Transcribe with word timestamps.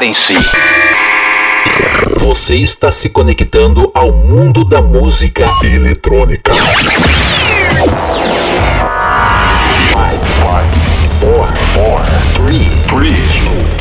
Preparem-se. 0.00 0.32
Você 2.16 2.54
está 2.54 2.90
se 2.90 3.10
conectando 3.10 3.90
ao 3.94 4.10
mundo 4.10 4.64
da 4.64 4.80
música 4.80 5.44
eletrônica. 5.62 6.54
5, 6.54 6.64
4, 11.20 11.52
4, 11.74 12.12
3, 12.46 12.64
3, 12.86 13.18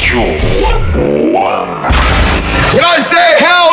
2, 0.10 0.44
1. 0.96 1.30
I 2.82 3.29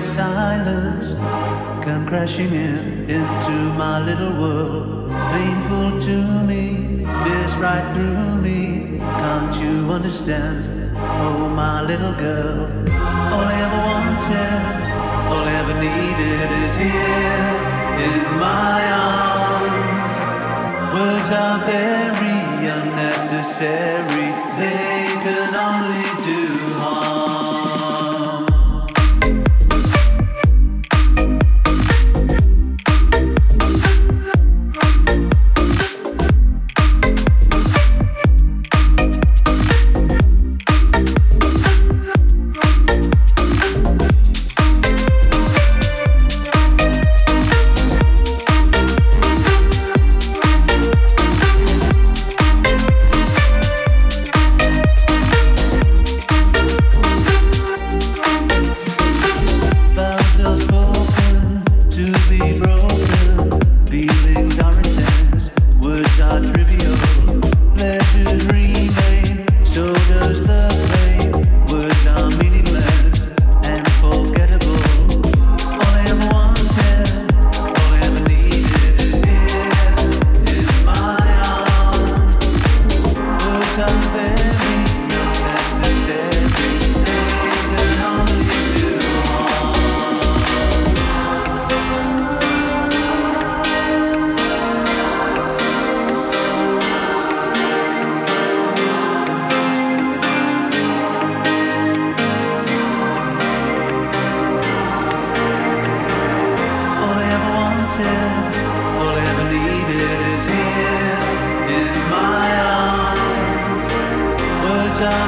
Silence 0.00 1.14
come 1.84 2.06
crashing 2.06 2.52
in 2.52 3.10
into 3.10 3.56
my 3.76 4.04
little 4.04 4.32
world. 4.40 5.10
Painful 5.32 5.98
to 5.98 6.16
me, 6.44 7.04
this 7.24 7.54
right 7.56 7.86
through 7.94 8.42
me. 8.42 8.98
Can't 8.98 9.54
you 9.62 9.90
understand? 9.90 10.94
Oh, 10.96 11.48
my 11.48 11.82
little 11.82 12.14
girl. 12.14 12.66
All 13.32 13.44
I 13.52 13.56
ever 13.66 13.80
wanted, 13.90 14.60
all 15.30 15.44
I 15.44 15.54
ever 15.62 15.76
needed 15.88 16.48
is 16.64 16.74
here 16.76 17.48
in 18.08 18.22
my 18.38 18.80
arms. 19.14 20.14
Words 20.94 21.30
are 21.30 21.58
very 21.64 22.68
unnecessary, 22.78 24.30
they 24.58 24.97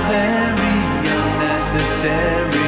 very 0.08 0.76
unnecessary. 1.16 2.59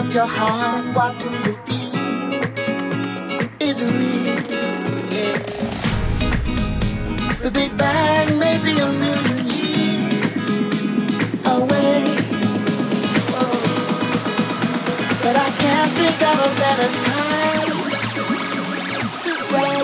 of 0.00 0.14
your 0.14 0.26
heart, 0.26 0.84
what 0.96 1.12
do 1.18 1.26
you 1.44 1.54
feel? 1.66 1.94
Is 3.68 3.80
it 3.82 3.90
real? 3.98 4.40
Yeah. 5.14 5.36
The 7.42 7.50
Big 7.52 7.76
Bang 7.76 8.38
may 8.38 8.56
be 8.64 8.72
a 8.80 8.90
million 9.04 9.46
years 9.50 10.32
away, 11.56 12.04
oh. 13.40 13.58
but 15.22 15.34
I 15.46 15.50
can't 15.62 15.90
think 15.98 16.18
of 16.30 16.36
a 16.48 16.50
better 16.62 16.90
time 17.10 17.70
to 19.24 19.32
say, 19.50 19.74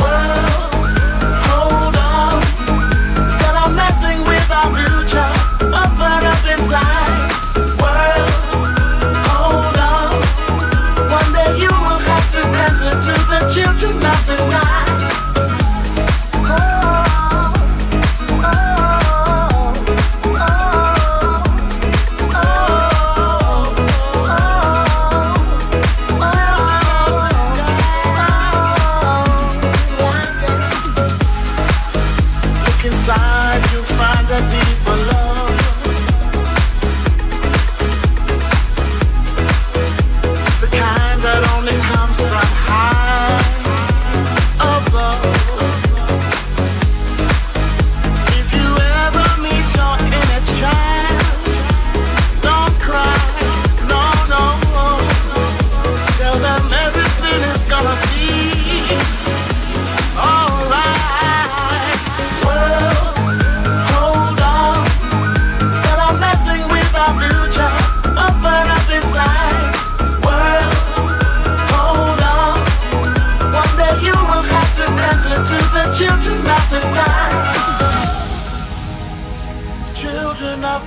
"World, 0.00 0.88
hold 1.48 1.96
on, 1.96 2.34
stop 3.36 3.70
messing 3.72 4.20
with 4.24 4.50
our." 4.50 4.93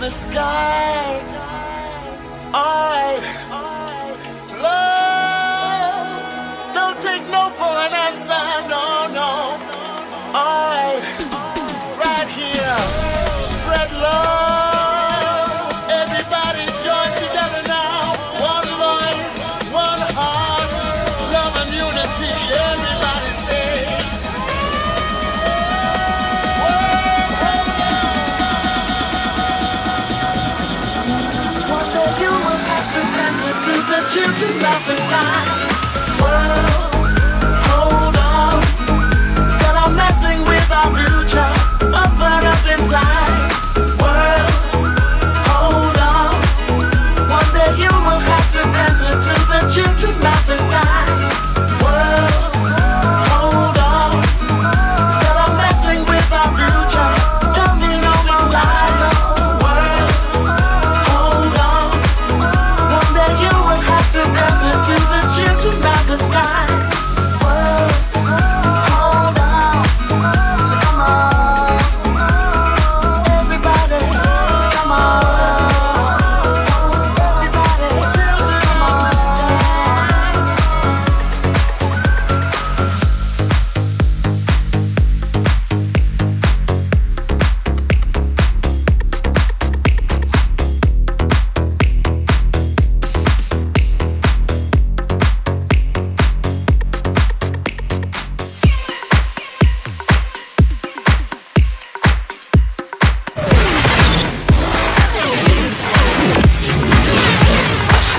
the 0.07 0.13
sky. 0.13 1.46
the 34.87 34.95
sky. 34.95 35.46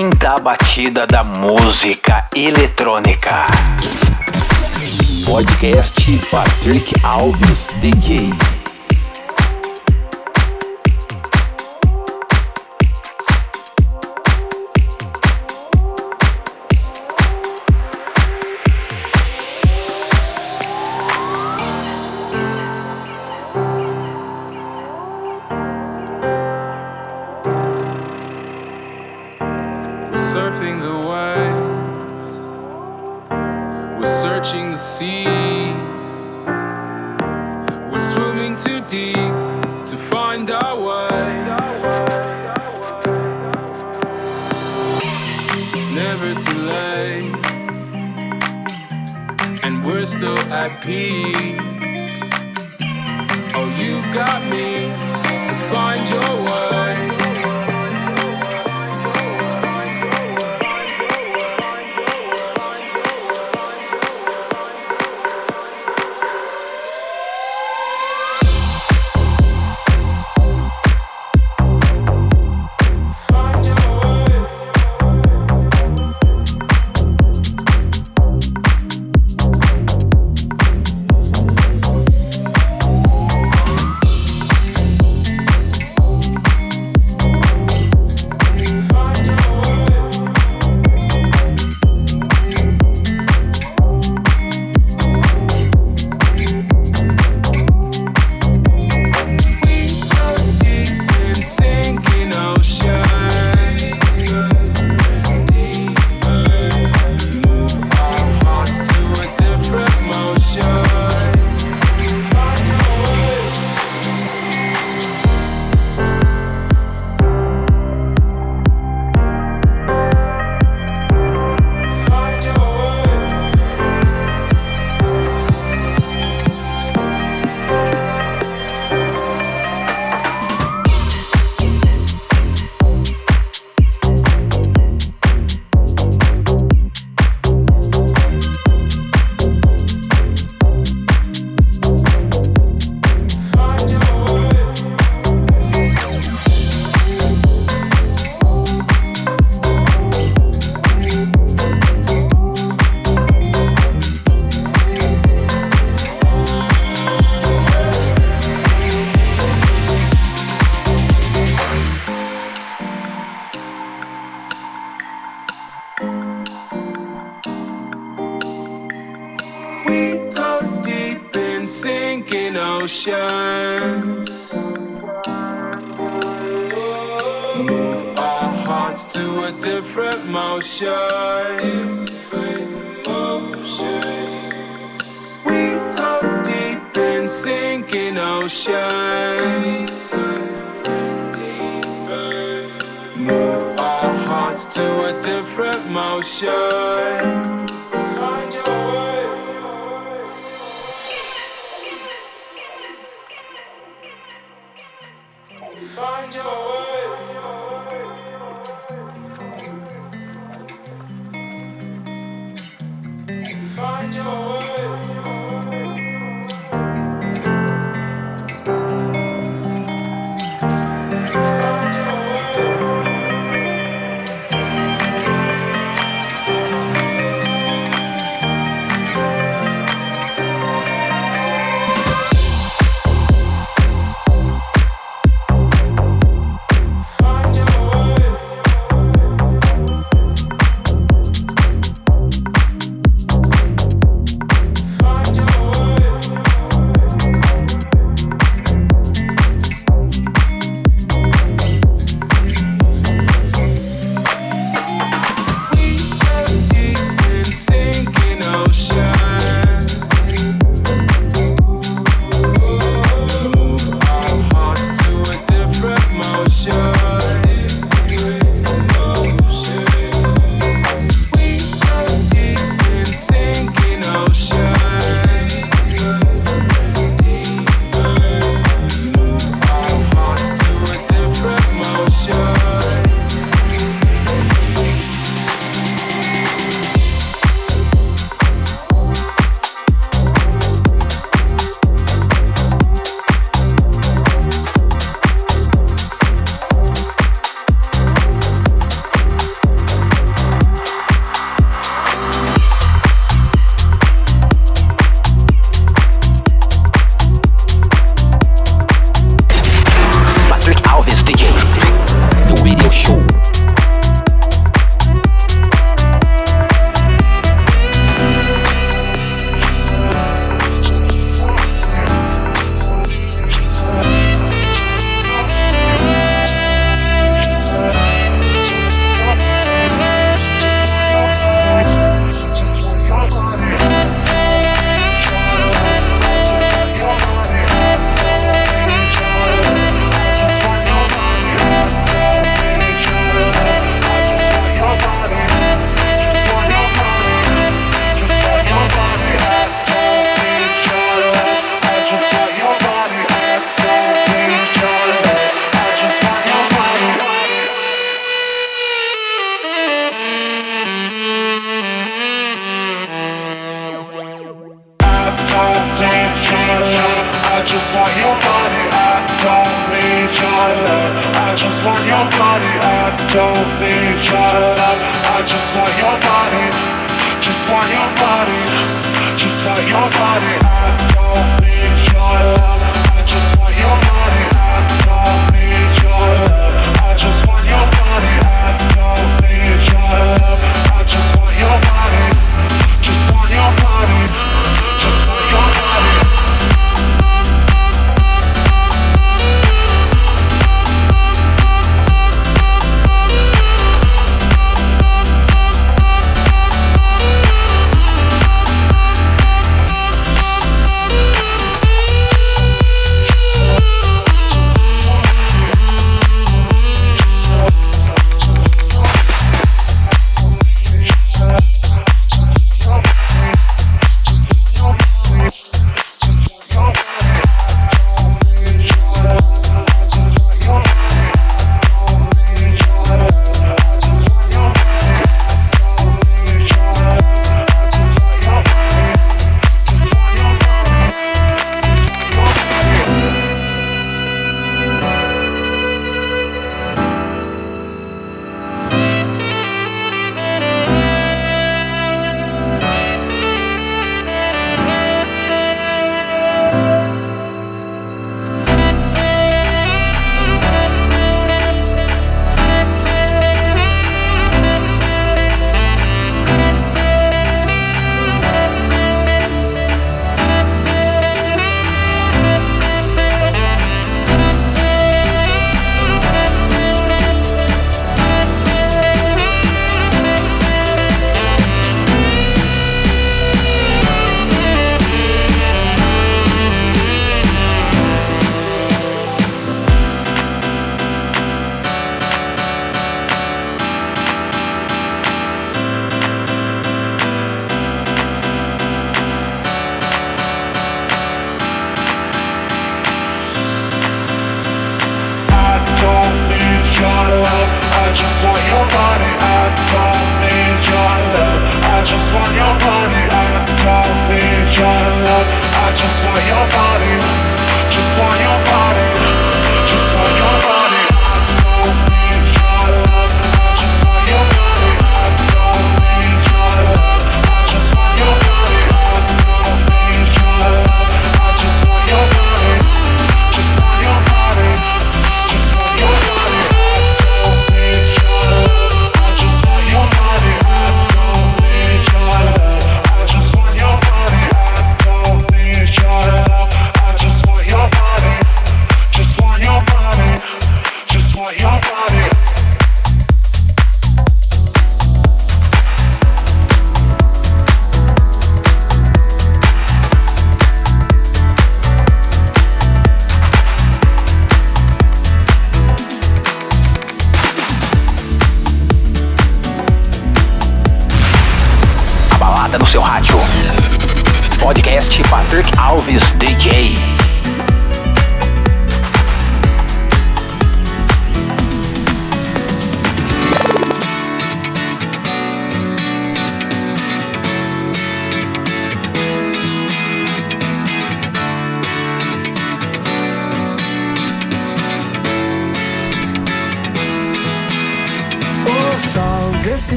quinta 0.00 0.36
batida 0.40 1.06
da 1.06 1.22
música 1.22 2.26
eletrônica. 2.34 3.46
Podcast 5.26 6.18
Patrick 6.30 6.94
Alves 7.04 7.68
DJ. 7.82 8.59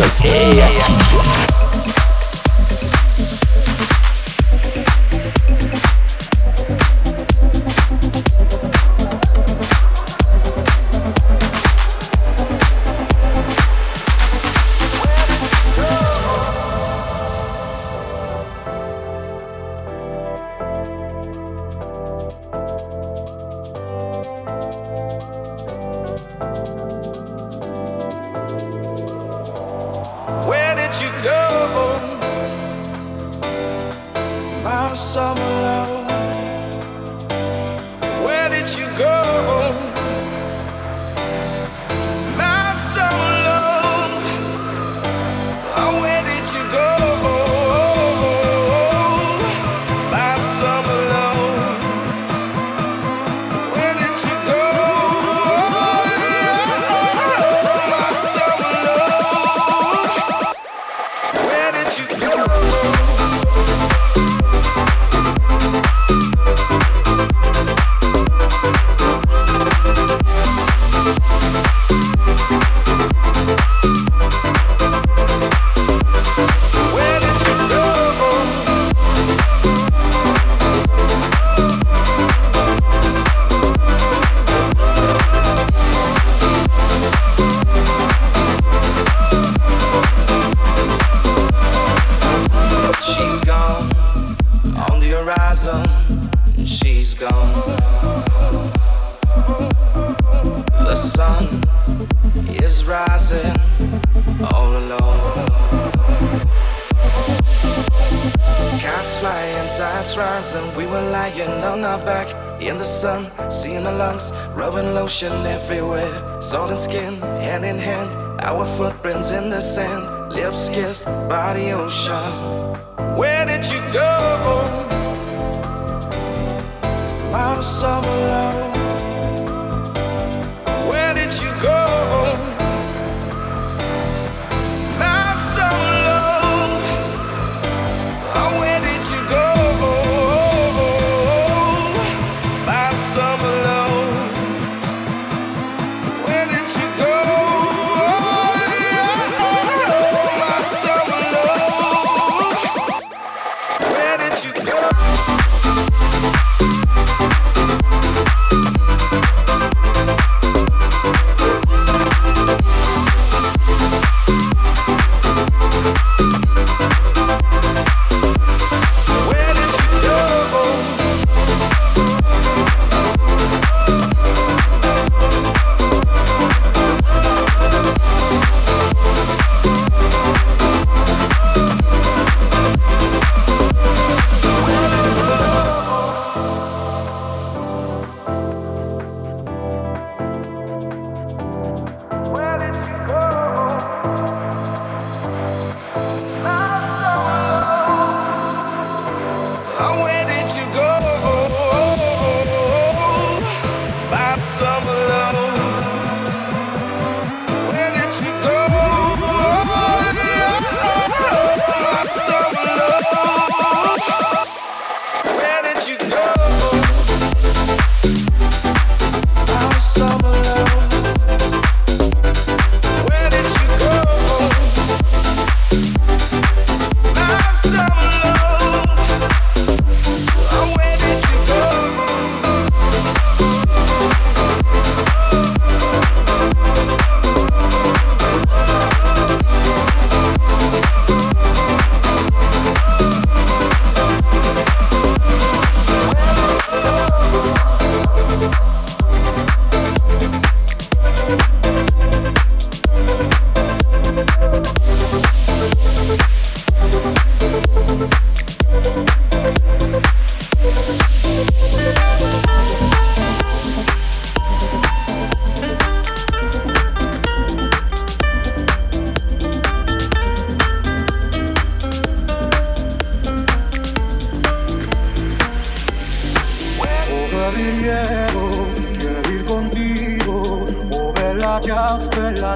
Das 0.00 0.22
pistas 0.22 0.58
aqui. 0.58 1.07
Summer 35.18 35.47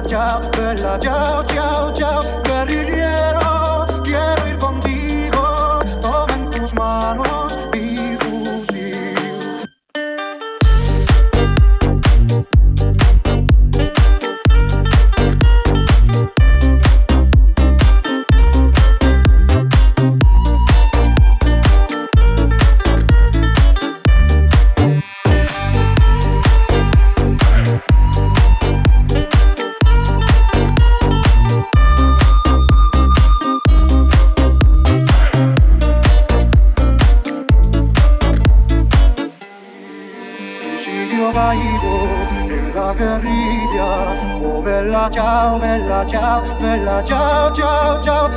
job, 0.07 0.51
good 0.55 0.79
la 0.79 0.97
job. 0.97 1.42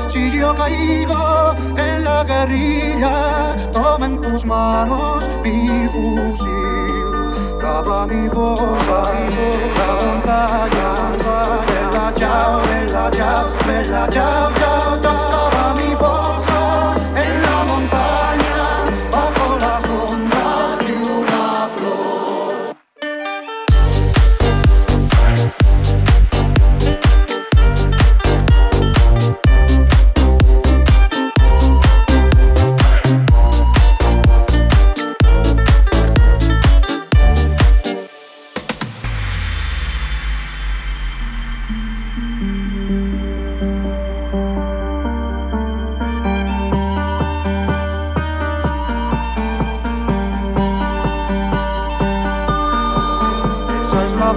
Si 0.06 0.30
yo 0.30 0.54
caigo 0.54 1.52
en 1.76 2.04
la 2.04 2.22
guerrilla, 2.22 3.56
toma 3.72 4.06
en 4.06 4.20
tus 4.20 4.44
manos 4.46 5.28
mi 5.42 5.88
fusil. 5.88 7.58
Cava 7.60 8.06
mi 8.06 8.28
fosa, 8.28 9.02
la 9.76 9.88
montaña, 10.00 10.94
bella 11.66 12.12
chao, 12.14 12.60
bella 12.68 13.10
chao, 13.10 13.48
bella 13.66 14.08
chao, 14.08 14.52
chao, 14.54 15.00
cava 15.02 15.74
mi 15.76 15.96
fosa. 15.96 16.15
Σας 53.90 54.12
να 54.14 54.34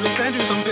Cleveland, 0.00 0.16
send 0.16 0.34
you 0.34 0.44
some. 0.44 0.69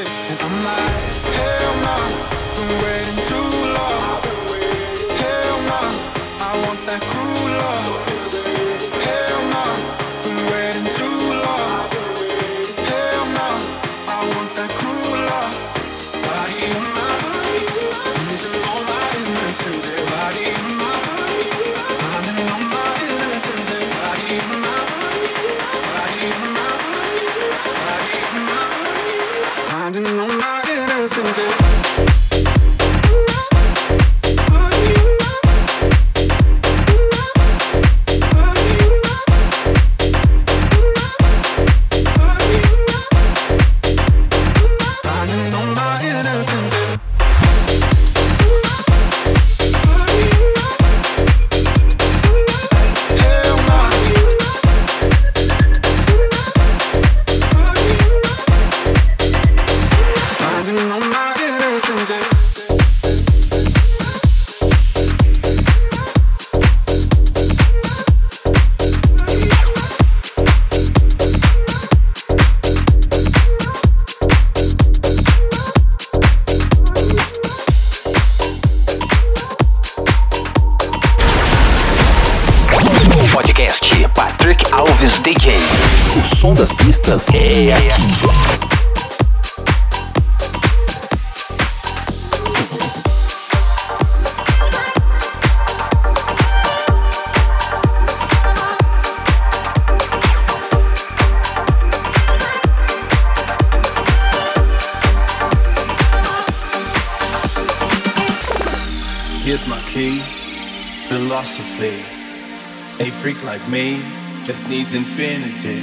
Needs 114.69 114.95
infinity. 114.95 115.83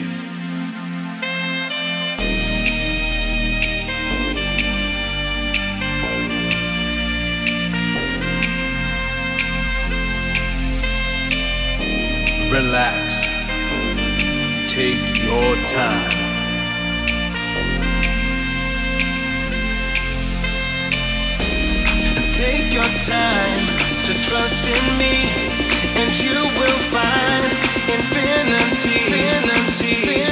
Relax. 12.52 13.28
Take 14.72 15.24
your 15.24 15.56
time. 15.68 16.12
Take 22.34 22.74
your 22.74 22.84
time 22.84 23.86
to 24.06 24.14
trust 24.24 24.64
in 24.68 24.98
me, 24.98 25.14
you 26.24 26.32
will 26.32 26.80
find 26.94 27.52
infinity, 27.92 29.00
infinity. 29.12 30.25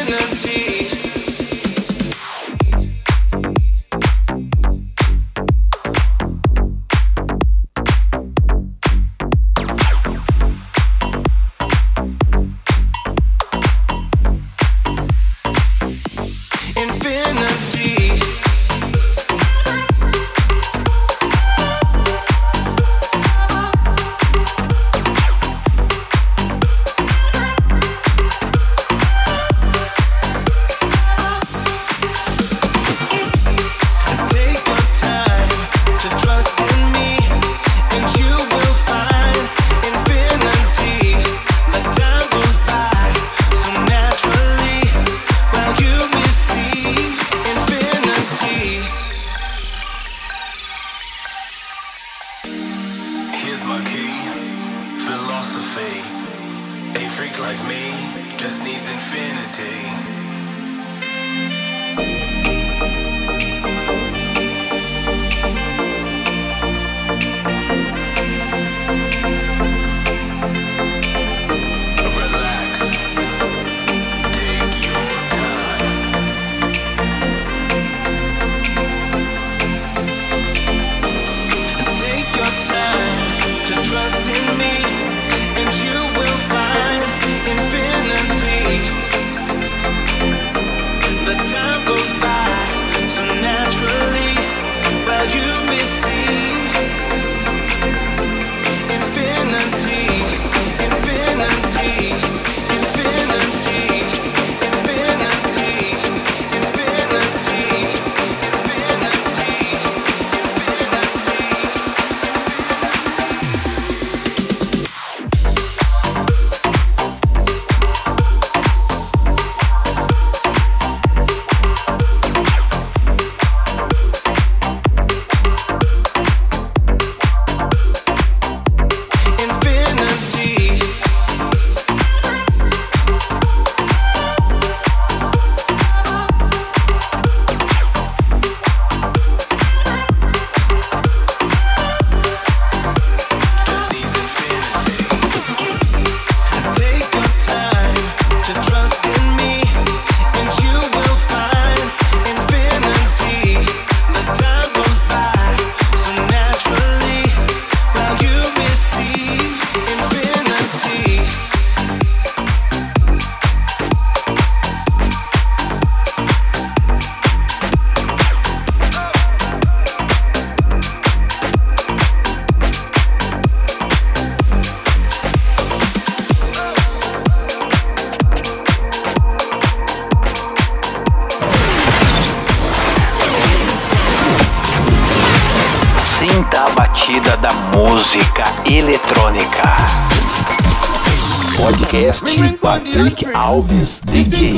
Patrick 192.93 193.33
Alves 193.35 194.01
DJ. 194.05 194.53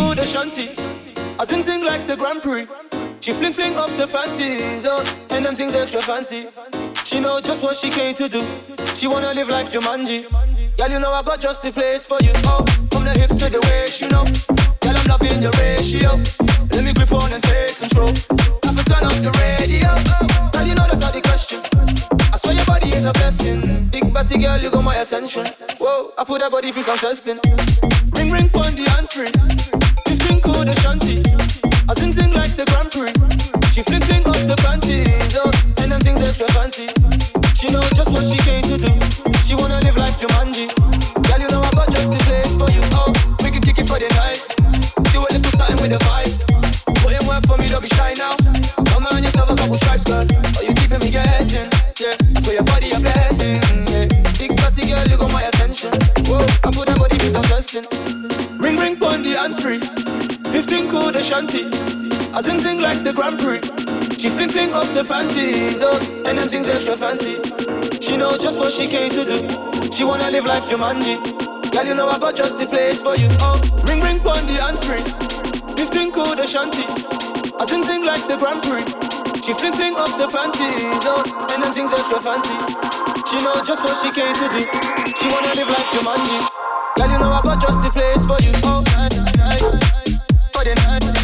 I 1.40 1.44
sing 1.46 1.62
sing 1.62 1.86
like 1.86 2.06
the 2.06 2.18
Grand 2.18 2.44
Prix. 2.44 2.68
She 3.22 3.32
fling 3.32 3.54
fling 3.54 3.78
off 3.78 3.96
the 3.96 4.08
panties, 4.08 4.86
oh, 4.86 5.06
and 5.30 5.46
them 5.46 5.56
things 5.56 5.74
extra 5.74 6.02
fancy. 6.02 6.48
She 7.06 7.22
know 7.22 7.40
just 7.40 7.64
what 7.64 7.78
she 7.78 7.90
came 7.90 8.14
to 8.16 8.28
do. 8.28 8.46
She 8.94 9.08
wanna 9.08 9.34
live 9.34 9.48
life 9.48 9.70
Jumanji. 9.70 10.28
Girl, 10.76 10.90
you 10.90 11.00
know 11.00 11.14
I 11.14 11.24
got 11.24 11.40
just 11.40 11.62
the 11.62 11.72
place 11.72 12.06
for 12.06 12.18
you. 12.22 12.34
Oh, 12.44 12.66
from 12.92 13.06
the 13.06 13.14
hips 13.18 13.38
to 13.38 13.50
the 13.50 13.62
waist, 13.72 14.02
you 14.02 14.10
know. 14.10 14.26
Girl, 14.84 14.98
I'm 15.00 15.08
loving 15.08 15.40
the 15.40 15.52
ratio. 15.64 16.20
Let 16.74 16.84
me 16.84 16.92
grip 16.92 17.14
on 17.14 17.32
and 17.32 17.42
take 17.42 17.80
control. 17.80 18.10
I 18.10 18.76
can 18.76 18.84
turn 18.84 19.04
off 19.06 19.20
the 19.24 19.32
radio. 19.40 19.96
Girl, 20.52 20.68
you 20.68 20.76
know 20.76 20.88
that's 20.88 21.00
not 21.00 21.14
the 21.14 21.22
question. 21.22 21.64
I 22.34 22.38
swear 22.38 22.56
your 22.56 22.66
body 22.66 22.90
is 22.90 23.06
a 23.06 23.14
blessing. 23.14 23.88
Big 23.92 24.14
body 24.14 24.38
girl, 24.38 24.60
you 24.60 24.70
got 24.70 24.84
my 24.84 24.98
attention. 24.98 25.46
Whoa, 25.80 26.12
I 26.18 26.26
put 26.26 26.42
that 26.42 26.52
body 26.52 26.74
through 26.74 26.84
some 26.84 26.98
testing. 26.98 27.40
Ring 28.18 28.32
ring 28.32 28.50
on 28.56 28.74
the 28.76 28.86
answering. 28.98 29.34
15 30.08 30.42
code 30.42 30.72
shanty. 30.80 31.22
I 31.88 31.94
sing 31.94 32.12
sing 32.12 32.32
like 32.34 32.56
the 32.58 32.66
Grand 32.72 32.90
Prix. 32.90 33.14
She 33.76 33.84
fling 33.84 34.02
fling 34.02 34.26
up 34.26 34.40
the 34.50 34.58
panties, 34.64 35.36
oh, 35.38 35.52
and 35.84 35.92
them 35.92 36.02
things 36.02 36.22
extra 36.24 36.48
fancy. 36.56 36.90
She 37.54 37.70
know 37.70 37.84
just 37.94 38.10
what 38.10 38.26
she 38.26 38.40
came 38.42 38.64
to 38.72 38.78
do. 38.80 38.90
She 39.46 39.54
wanna 39.54 39.84
live 39.86 39.98
like 40.00 40.16
Jumanji. 40.18 40.72
Girl, 41.28 41.40
you 41.40 41.50
know 41.52 41.62
I 41.62 41.72
got 41.76 41.92
just 41.92 42.10
the 42.10 42.20
place 42.26 42.56
for 42.58 42.72
you. 42.72 42.82
Oh, 42.98 43.12
we 43.44 43.52
can 43.52 43.62
kick 43.62 43.78
it 43.78 43.88
for 43.88 44.00
the 44.00 44.10
night. 44.18 44.40
Do 45.12 45.20
a 45.22 45.30
little 45.30 45.54
something 45.54 45.78
with 45.84 45.94
the 45.94 46.02
vibe. 46.08 46.34
Put 47.04 47.14
in 47.14 47.22
work 47.28 47.46
for 47.46 47.58
me, 47.62 47.68
don't 47.68 47.84
be 47.84 47.92
shy 47.94 48.16
now. 48.18 48.34
Come 48.90 49.06
on 49.12 49.22
yourself 49.22 49.52
a 49.52 49.56
couple 49.56 49.78
stripes, 49.78 50.06
girl. 50.10 50.26
Oh, 50.26 50.62
you 50.64 50.74
keeping 50.74 51.00
me 51.04 51.12
guessing. 51.12 51.68
Yeah, 52.00 52.16
I 52.18 52.40
swear 52.42 52.56
your 52.58 52.66
body 52.66 52.90
a 52.96 53.00
blessing. 53.00 53.62
Yeah. 53.92 54.08
Big 54.40 54.58
party 54.58 54.88
girl, 54.88 55.06
you 55.06 55.18
got 55.22 55.32
my 55.34 55.44
attention. 55.44 55.92
Whoa, 56.26 56.42
I 56.64 56.72
put 56.74 56.88
that 56.90 56.98
body 56.98 57.18
through 57.20 57.36
some 57.36 57.46
testing. 57.46 58.05
The 59.46 59.54
answering. 59.54 59.82
15 60.52 60.90
code 60.90 61.24
shanty. 61.24 61.70
I 62.34 62.42
sing 62.42 62.58
sing 62.58 62.82
like 62.82 63.04
the 63.04 63.14
Grand 63.14 63.38
Prix. 63.38 63.62
She 64.18 64.34
fling 64.34 64.50
fling 64.50 64.74
off 64.74 64.92
the 64.96 65.06
panties, 65.06 65.84
oh, 65.86 66.02
and 66.26 66.40
them 66.40 66.48
things 66.48 66.68
extra 66.68 66.98
fancy. 66.98 67.38
She 68.02 68.18
know 68.18 68.38
just 68.42 68.58
what 68.58 68.74
she 68.74 68.88
came 68.88 69.12
to 69.12 69.22
do. 69.22 69.46
She 69.94 70.04
wanna 70.04 70.32
live 70.32 70.46
life 70.46 70.66
Jumanji. 70.66 71.22
Girl, 71.70 71.86
you 71.86 71.94
know 71.94 72.10
I 72.10 72.18
got 72.18 72.34
just 72.34 72.58
the 72.58 72.66
place 72.66 73.04
for 73.04 73.14
you. 73.22 73.30
Oh, 73.46 73.62
ring 73.86 74.02
ring 74.02 74.18
on 74.26 74.42
the 74.50 74.58
answering. 74.66 75.06
15 75.78 76.10
code 76.12 76.42
shanty. 76.50 76.90
I 77.62 77.66
sing 77.70 77.84
sing 77.84 78.02
like 78.02 78.26
the 78.26 78.42
Grand 78.42 78.66
Prix. 78.66 78.82
She 79.46 79.54
fling 79.54 79.78
fling 79.78 79.94
off 79.94 80.18
the 80.18 80.26
panties, 80.26 81.06
oh, 81.06 81.22
and 81.54 81.62
them 81.62 81.72
things 81.72 81.94
extra 81.94 82.18
fancy. 82.18 82.58
She 83.30 83.38
know 83.46 83.54
just 83.62 83.86
what 83.86 83.94
she 84.02 84.10
came 84.10 84.34
to 84.34 84.48
do. 84.58 84.66
She 85.14 85.30
wanna 85.30 85.54
live 85.54 85.70
life 85.70 85.90
Jumanji. 85.94 86.50
Girl, 86.98 87.12
you 87.12 87.20
know 87.20 87.30
I 87.30 87.42
got 87.44 87.62
just 87.62 87.82
the 87.86 87.92
place 87.92 88.26
for 88.26 88.42
you. 88.42 88.50
Oh, 88.66 88.95
night, 90.66 90.88
night, 90.88 91.15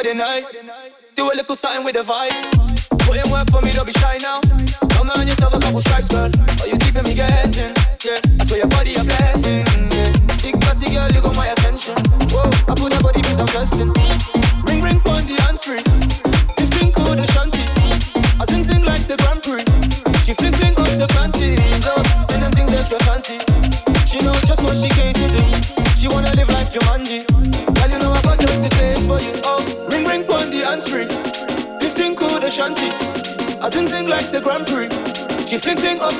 for 0.00 0.08
the 0.08 0.14
night. 0.14 0.44
Do 1.14 1.30
a 1.30 1.34
little 1.34 1.54
something 1.54 1.84
with 1.84 1.94
the 1.94 2.02
vibe. 2.02 2.32
Put 3.04 3.16
in 3.16 3.30
work 3.30 3.50
for 3.50 3.60
me, 3.60 3.70
don't 3.70 3.86
be 3.86 3.92
shy 3.92 4.18
now. 4.22 4.40
Come 4.96 5.10
on 5.10 5.26
yourself 5.26 5.54
a 5.54 5.58
couple 5.58 5.80
stripes, 5.80 6.08
girl. 6.08 6.30
Oh, 6.60 6.66
you 6.66 6.76
keeping 6.78 7.02
me 7.02 7.14
guessing. 7.14 7.72
Yeah, 8.04 8.20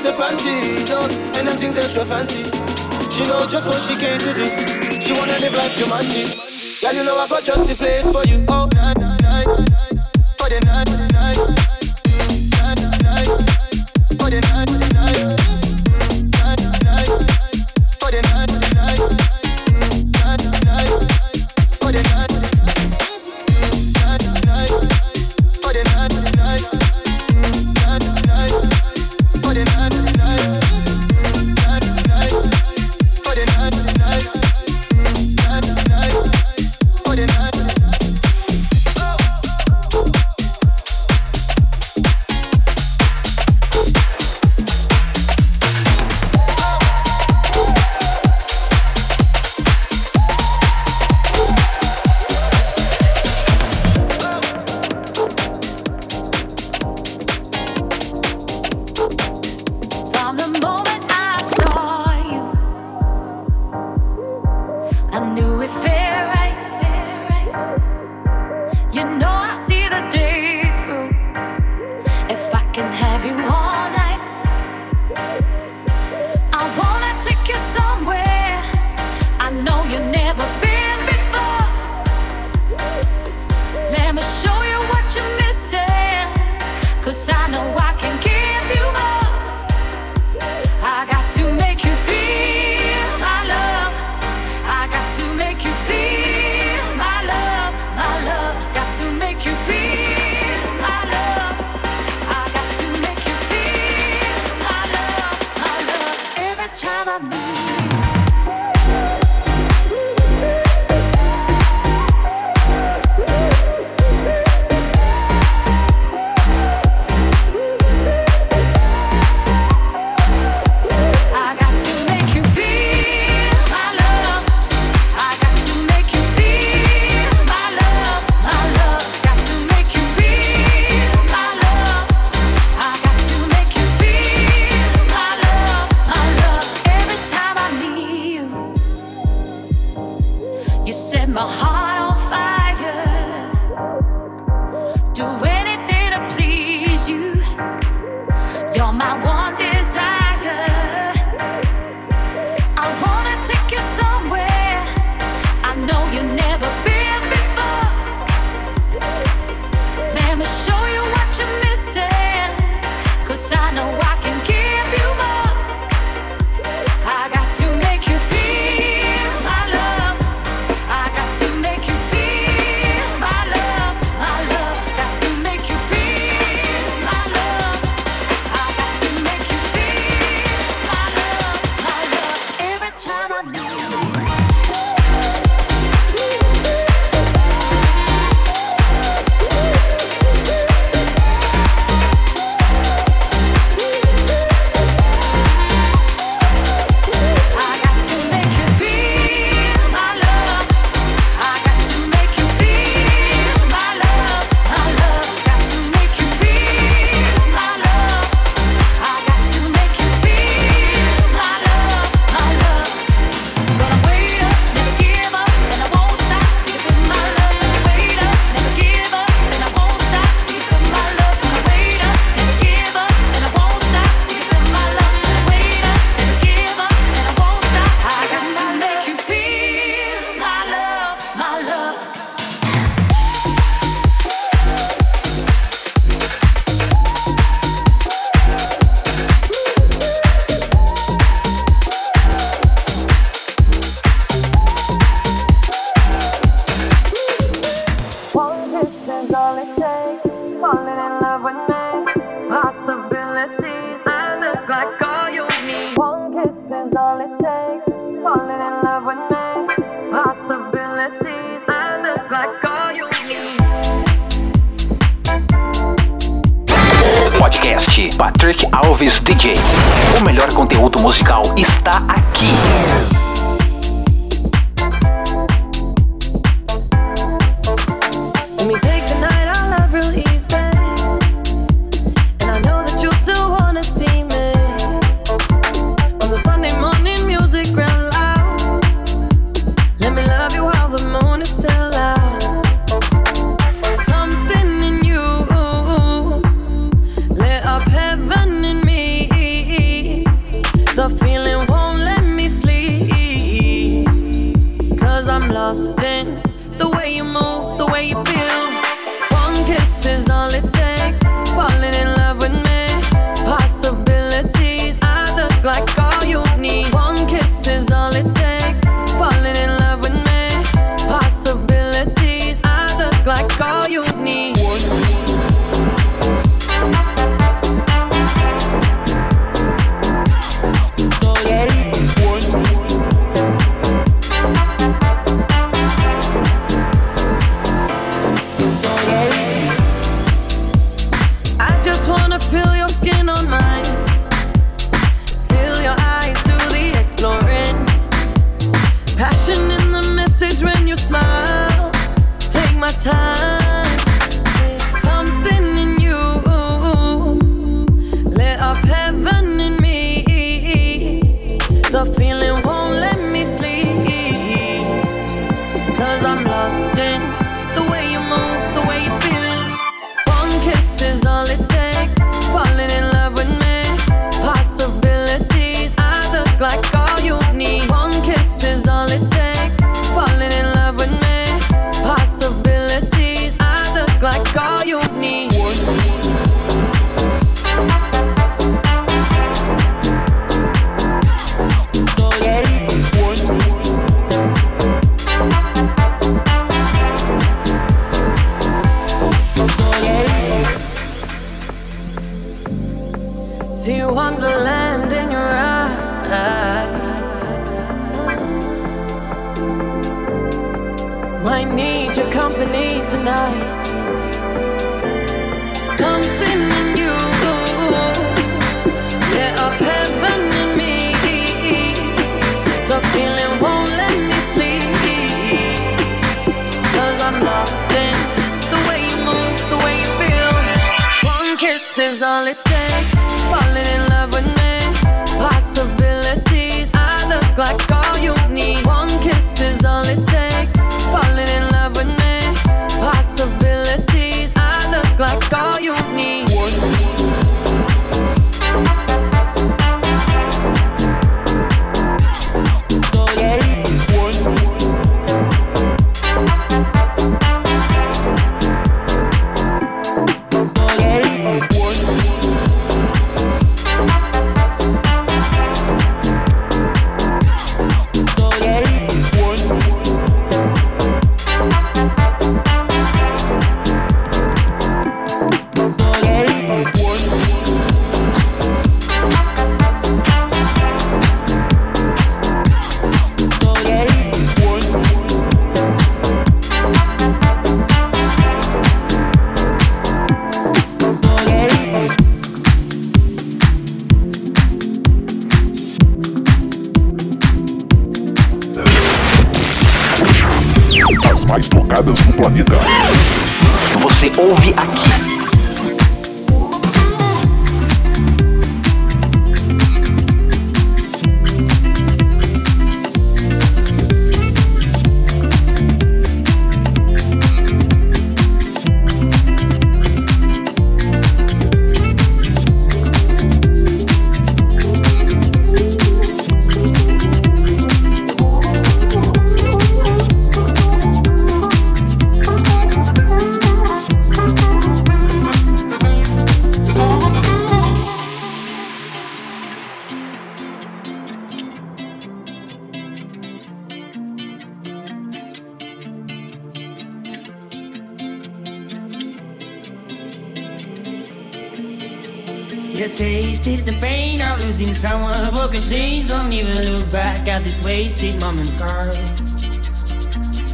the 0.03 0.13
panties, 0.13 0.91
oh, 0.91 1.05
and 1.37 1.47
them 1.47 1.57
things 1.57 1.77
extra 1.77 2.05
fancy. 2.05 2.43
She 3.09 3.23
know 3.23 3.45
just 3.45 3.67
what 3.67 3.79
she 3.85 3.95
came 3.95 4.17
to 4.17 4.33
do. 4.33 5.01
She 5.01 5.13
wanna 5.13 5.37
live 5.39 5.53
like 5.53 5.71
Jumanji. 5.71 6.81
Girl, 6.81 6.93
you 6.93 7.03
know 7.03 7.17
I 7.17 7.27
got 7.27 7.43
just 7.43 7.67
the 7.67 7.75
place 7.75 8.11
for 8.11 8.23
you. 8.25 8.43
Oh, 8.47 8.67
night, 8.73 8.97
night, 8.97 9.21
night, 9.21 9.47
for 10.37 10.49
the 10.49 10.59
night, 10.65 10.89
night, 10.89 10.99
night, 10.99 11.00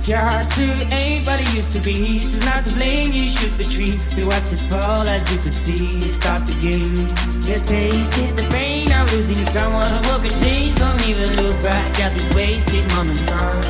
Your 0.08 0.20
heart 0.20 0.48
too 0.48 0.72
ain't 0.96 1.28
what 1.28 1.42
used 1.54 1.74
to 1.74 1.80
be. 1.80 2.18
She's 2.18 2.46
not 2.46 2.64
to 2.64 2.74
blame, 2.74 3.12
you 3.12 3.28
shoot 3.28 3.52
the 3.58 3.66
tree. 3.66 4.00
We 4.16 4.24
watch 4.24 4.54
it 4.54 4.64
fall 4.72 5.06
as 5.06 5.30
you 5.30 5.38
could 5.40 5.54
see. 5.54 6.00
Stop 6.08 6.48
the 6.48 6.54
game. 6.64 6.96
You 7.44 7.60
tasted 7.60 8.32
the 8.40 8.48
pain 8.50 8.90
of 8.94 9.12
losing 9.12 9.36
someone. 9.44 9.92
What 10.08 10.22
could 10.22 10.32
change? 10.32 10.76
Don't 10.76 11.06
even 11.10 11.36
look 11.36 11.62
back 11.62 12.00
at 12.00 12.14
these 12.14 12.34
wasted 12.34 12.88
moments 12.96 13.26
gone. 13.26 13.64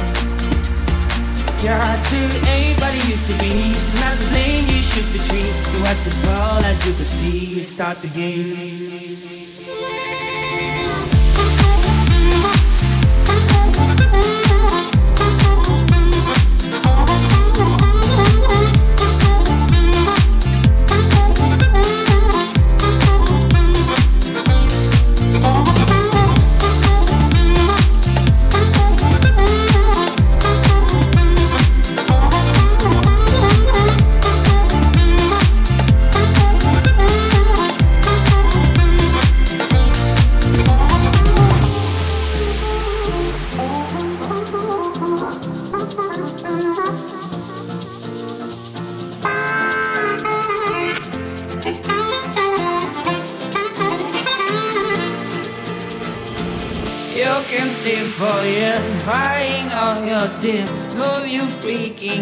Your 1.66 1.74
heart 1.74 2.04
too 2.06 2.30
ain't 2.54 2.80
what 2.82 2.94
used 3.10 3.26
to 3.26 3.34
be. 3.40 3.74
She's 3.74 4.00
not 4.00 4.16
to 4.20 4.28
blame, 4.30 4.66
you 4.66 4.84
shoot 4.86 5.10
the 5.10 5.22
tree. 5.26 5.50
We 5.74 5.82
watch 5.82 6.06
it 6.06 6.14
fall 6.22 6.62
as 6.70 6.86
you 6.86 6.94
could 6.94 7.10
see. 7.10 7.64
Start 7.64 7.98
the 8.04 8.10
game. 8.10 9.37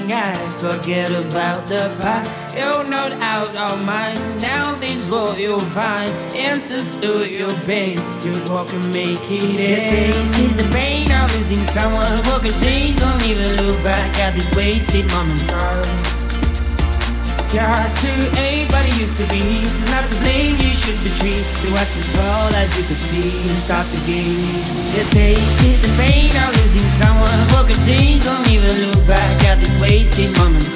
Freaking 0.06 0.12
eyes, 0.12 0.62
forget 0.62 1.12
about 1.12 1.66
the 1.66 1.95
past. 1.99 2.56
You're 2.56 2.88
not 2.89 3.12
out 3.22 3.56
of 3.56 3.86
mind. 3.86 4.18
Down 4.41 4.80
this 4.80 5.08
road 5.10 5.38
you'll 5.38 5.60
find 5.60 6.12
answers 6.36 6.99
to 7.01 7.32
your 7.32 7.53
pain. 7.62 7.97
Just 8.20 8.49
walk 8.49 8.72
and 8.74 8.93
make 8.93 9.20
it 9.32 9.60
end. 9.60 9.91
You 9.91 10.14
tasted 10.14 10.51
the 10.51 10.70
pain 10.72 11.12
of 11.12 11.34
losing 11.36 11.64
someone 11.64 12.24
who 12.24 12.39
can 12.39 12.53
change. 12.53 12.97
Don't 12.97 13.22
even 13.24 13.66
look 13.66 13.84
back 13.84 14.18
at 14.20 14.34
these 14.34 14.56
wasted 14.56 15.06
moments. 15.12 15.47
You're 17.56 17.64
hard 17.64 17.93
to 18.03 18.12
anybody 18.36 18.91
used 18.99 19.16
to 19.16 19.24
be. 19.32 19.64
She's 19.64 19.88
not 19.89 20.03
to 20.12 20.16
blame, 20.20 20.60
you 20.60 20.76
should 20.76 20.99
be 21.08 21.10
treated. 21.16 21.47
Watch 21.72 21.95
it 21.95 22.03
fall 22.12 22.51
as 22.51 22.76
you 22.76 22.84
could 22.84 22.99
see 22.99 23.32
start 23.56 23.88
the 23.95 24.01
game. 24.03 24.36
You 24.91 25.03
tasted 25.16 25.80
the 25.80 25.91
pain 25.95 26.36
of 26.43 26.51
losing 26.60 26.84
someone. 26.91 27.32
Broken 27.56 27.80
chains, 27.88 28.28
don't 28.28 28.43
even 28.51 28.76
look 28.91 29.08
back 29.08 29.43
at 29.47 29.58
these 29.64 29.80
wasted 29.80 30.36
moments. 30.36 30.76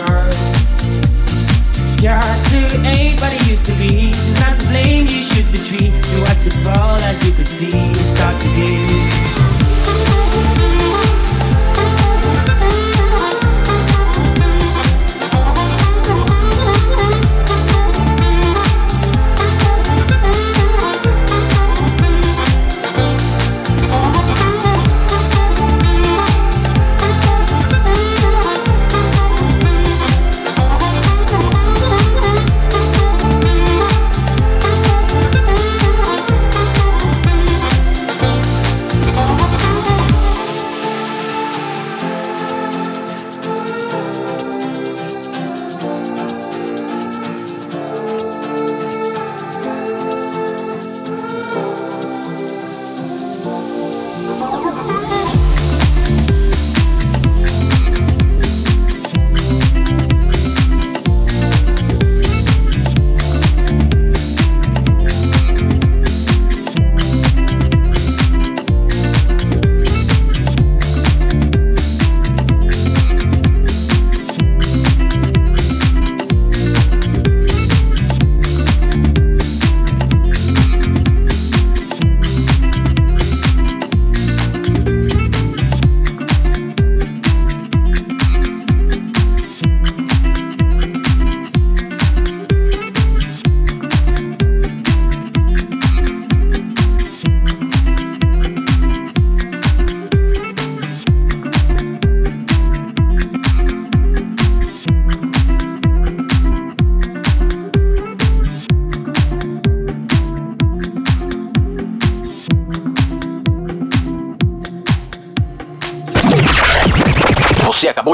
You're 2.00 2.16
hard 2.16 2.42
to 2.48 2.60
anybody 2.88 3.38
used 3.44 3.66
to 3.68 3.76
be. 3.76 4.16
She's 4.16 4.40
not 4.40 4.56
to 4.56 4.66
blame, 4.72 5.04
you 5.12 5.20
should 5.20 5.52
be 5.52 5.60
treated. 5.60 6.00
Watch 6.24 6.48
it 6.48 6.56
fall 6.64 6.96
as 7.12 7.20
you 7.28 7.34
could 7.34 7.48
see 7.48 7.76
start 7.94 8.40
the 8.40 8.48
game. 8.56 9.29